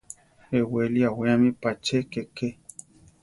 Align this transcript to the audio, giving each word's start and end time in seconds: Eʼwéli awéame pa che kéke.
Eʼwéli 0.59 0.99
awéame 1.09 1.49
pa 1.61 1.69
che 1.85 1.97
kéke. 2.11 2.47